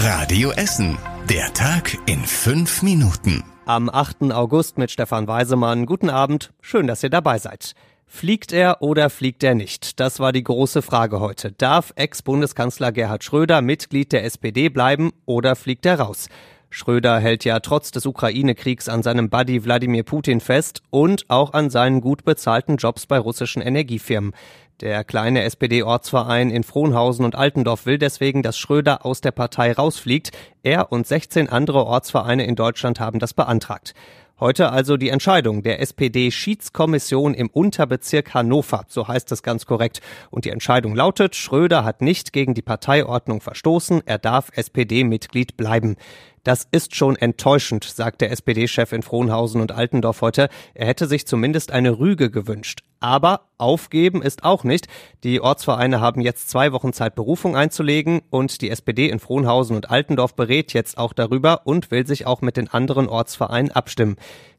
[0.00, 0.96] Radio Essen.
[1.28, 3.42] Der Tag in fünf Minuten.
[3.66, 4.30] Am 8.
[4.30, 5.86] August mit Stefan Weisemann.
[5.86, 6.52] Guten Abend.
[6.60, 7.74] Schön, dass ihr dabei seid.
[8.06, 9.98] Fliegt er oder fliegt er nicht?
[9.98, 11.50] Das war die große Frage heute.
[11.50, 16.28] Darf Ex-Bundeskanzler Gerhard Schröder Mitglied der SPD bleiben oder fliegt er raus?
[16.70, 21.70] Schröder hält ja trotz des Ukraine-Kriegs an seinem Buddy Wladimir Putin fest und auch an
[21.70, 24.32] seinen gut bezahlten Jobs bei russischen Energiefirmen.
[24.80, 30.30] Der kleine SPD-Ortsverein in Frohnhausen und Altendorf will deswegen, dass Schröder aus der Partei rausfliegt.
[30.62, 33.94] Er und 16 andere Ortsvereine in Deutschland haben das beantragt.
[34.40, 40.00] Heute also die Entscheidung der SPD-Schiedskommission im Unterbezirk Hannover, so heißt es ganz korrekt.
[40.30, 45.96] Und die Entscheidung lautet, Schröder hat nicht gegen die Parteiordnung verstoßen, er darf SPD-Mitglied bleiben.
[46.44, 50.50] Das ist schon enttäuschend, sagt der SPD-Chef in Frohnhausen und Altendorf heute.
[50.72, 52.84] Er hätte sich zumindest eine Rüge gewünscht.
[53.00, 54.88] Aber aufgeben ist auch nicht.
[55.24, 59.90] Die Ortsvereine haben jetzt zwei Wochen Zeit, Berufung einzulegen und die SPD in Frohnhausen und
[59.90, 64.16] Altendorf berät jetzt auch darüber und will sich auch mit den anderen Ortsvereinen abstimmen.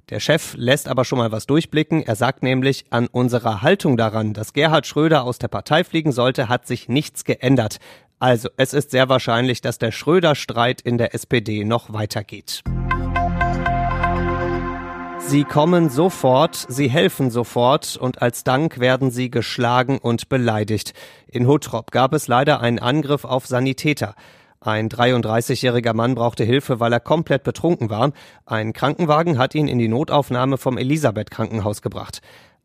[0.09, 2.01] Der Chef lässt aber schon mal was durchblicken.
[2.01, 6.49] Er sagt nämlich, an unserer Haltung daran, dass Gerhard Schröder aus der Partei fliegen sollte,
[6.49, 7.77] hat sich nichts geändert.
[8.17, 12.63] Also, es ist sehr wahrscheinlich, dass der Schröder-Streit in der SPD noch weitergeht.
[15.19, 20.93] Sie kommen sofort, sie helfen sofort und als Dank werden sie geschlagen und beleidigt.
[21.27, 24.15] In Huttrop gab es leider einen Angriff auf Sanitäter.
[24.59, 28.11] Ein 33-jähriger Mann brauchte Hilfe, weil er komplett betrunken war.
[28.45, 32.21] Ein Krankenwagen hat ihn in die Notaufnahme vom Elisabeth Krankenhaus gebracht.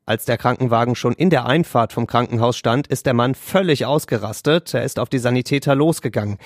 [0.06, 4.74] Als der Krankenwagen schon in der Einfahrt vom Krankenhaus stand, ist der Mann völlig ausgerastet.
[4.74, 6.38] Er ist auf die Sanitäter losgegangen.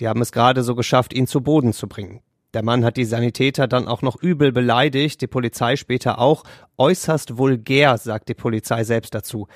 [0.00, 2.20] Die haben es gerade so geschafft, ihn zu Boden zu bringen.
[2.56, 6.42] Der Mann hat die Sanitäter dann auch noch übel beleidigt, die Polizei später auch.
[6.78, 9.46] Äußerst vulgär, sagt die Polizei selbst dazu.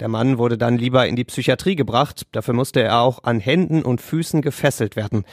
[0.00, 2.26] Der Mann wurde dann lieber in die Psychiatrie gebracht.
[2.32, 5.24] Dafür musste er auch an Händen und Füßen gefesselt werden.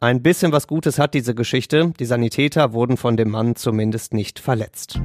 [0.00, 1.92] Ein bisschen was Gutes hat diese Geschichte.
[2.00, 4.98] Die Sanitäter wurden von dem Mann zumindest nicht verletzt.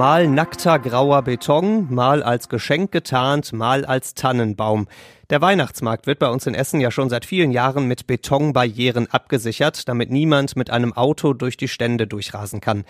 [0.00, 4.88] Mal nackter grauer Beton, mal als Geschenk getarnt, mal als Tannenbaum.
[5.28, 9.90] Der Weihnachtsmarkt wird bei uns in Essen ja schon seit vielen Jahren mit Betonbarrieren abgesichert,
[9.90, 12.86] damit niemand mit einem Auto durch die Stände durchrasen kann.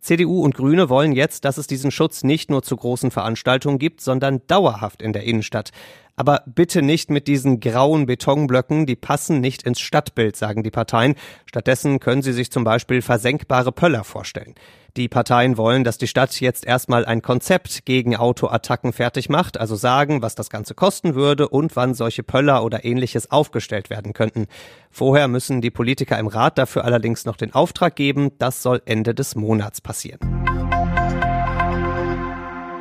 [0.00, 4.00] CDU und Grüne wollen jetzt, dass es diesen Schutz nicht nur zu großen Veranstaltungen gibt,
[4.00, 5.70] sondern dauerhaft in der Innenstadt.
[6.16, 11.16] Aber bitte nicht mit diesen grauen Betonblöcken, die passen nicht ins Stadtbild, sagen die Parteien.
[11.46, 14.54] Stattdessen können sie sich zum Beispiel versenkbare Pöller vorstellen.
[14.96, 19.74] Die Parteien wollen, dass die Stadt jetzt erstmal ein Konzept gegen Autoattacken fertig macht, also
[19.74, 24.46] sagen, was das Ganze kosten würde und wann solche Pöller oder ähnliches aufgestellt werden könnten.
[24.92, 28.30] Vorher müssen die Politiker im Rat dafür allerdings noch den Auftrag geben.
[28.38, 30.53] Das soll Ende des Monats passieren.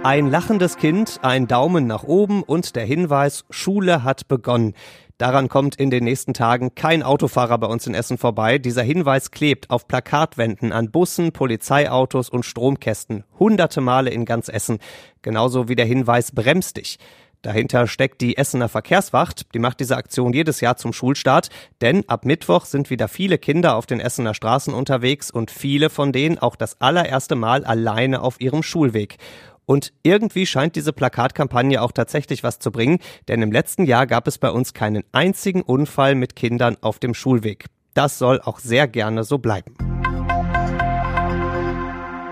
[0.03, 4.73] Ein lachendes Kind, ein Daumen nach oben und der Hinweis, Schule hat begonnen.
[5.17, 8.57] Daran kommt in den nächsten Tagen kein Autofahrer bei uns in Essen vorbei.
[8.57, 13.23] Dieser Hinweis klebt auf Plakatwänden an Bussen, Polizeiautos und Stromkästen.
[13.39, 14.79] Hunderte Male in ganz Essen.
[15.21, 16.99] Genauso wie der Hinweis Bremst dich.
[17.41, 19.53] Dahinter steckt die Essener Verkehrswacht.
[19.53, 21.49] Die macht diese Aktion jedes Jahr zum Schulstart.
[21.81, 26.11] Denn ab Mittwoch sind wieder viele Kinder auf den Essener Straßen unterwegs und viele von
[26.13, 29.17] denen auch das allererste Mal alleine auf ihrem Schulweg.
[29.65, 34.27] Und irgendwie scheint diese Plakatkampagne auch tatsächlich was zu bringen, denn im letzten Jahr gab
[34.27, 37.65] es bei uns keinen einzigen Unfall mit Kindern auf dem Schulweg.
[37.93, 39.75] Das soll auch sehr gerne so bleiben.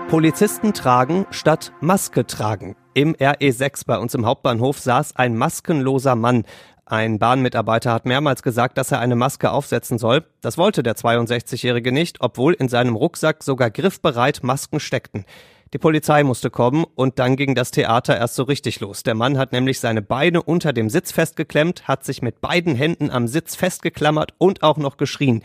[0.08, 2.76] Polizisten tragen statt Maske tragen.
[2.92, 6.44] Im RE6 bei uns im Hauptbahnhof saß ein maskenloser Mann.
[6.84, 10.26] Ein Bahnmitarbeiter hat mehrmals gesagt, dass er eine Maske aufsetzen soll.
[10.42, 15.24] Das wollte der 62-Jährige nicht, obwohl in seinem Rucksack sogar griffbereit Masken steckten.
[15.72, 19.04] Die Polizei musste kommen und dann ging das Theater erst so richtig los.
[19.04, 23.10] Der Mann hat nämlich seine Beine unter dem Sitz festgeklemmt, hat sich mit beiden Händen
[23.10, 25.42] am Sitz festgeklammert und auch noch geschrien.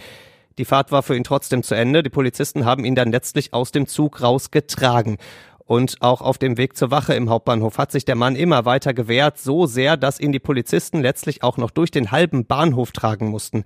[0.58, 2.04] Die Fahrt war für ihn trotzdem zu Ende.
[2.04, 5.18] Die Polizisten haben ihn dann letztlich aus dem Zug rausgetragen.
[5.66, 8.94] Und auch auf dem Weg zur Wache im Hauptbahnhof hat sich der Mann immer weiter
[8.94, 13.28] gewehrt, so sehr, dass ihn die Polizisten letztlich auch noch durch den halben Bahnhof tragen
[13.28, 13.64] mussten.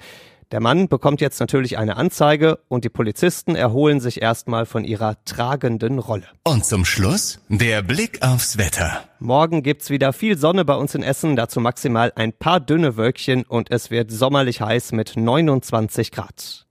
[0.51, 5.23] Der Mann bekommt jetzt natürlich eine Anzeige und die Polizisten erholen sich erstmal von ihrer
[5.23, 6.25] tragenden Rolle.
[6.43, 9.05] Und zum Schluss der Blick aufs Wetter.
[9.19, 13.43] Morgen gibt's wieder viel Sonne bei uns in Essen, dazu maximal ein paar dünne Wölkchen
[13.43, 16.65] und es wird sommerlich heiß mit 29 Grad.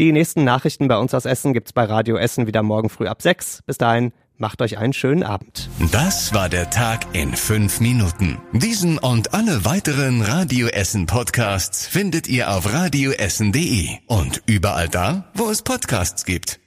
[0.00, 3.22] Die nächsten Nachrichten bei uns aus Essen gibt's bei Radio Essen wieder morgen früh ab
[3.22, 3.62] 6.
[3.66, 5.68] Bis dahin, Macht euch einen schönen Abend.
[5.92, 8.38] Das war der Tag in fünf Minuten.
[8.52, 15.50] Diesen und alle weiteren Radio Essen Podcasts findet ihr auf radioessen.de und überall da, wo
[15.50, 16.61] es Podcasts gibt.